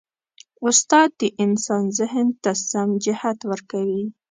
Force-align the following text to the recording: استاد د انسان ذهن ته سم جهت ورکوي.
استاد 0.67 1.09
د 1.19 1.21
انسان 1.43 1.83
ذهن 1.99 2.27
ته 2.43 2.51
سم 2.69 2.89
جهت 3.05 3.39
ورکوي. 3.51 4.03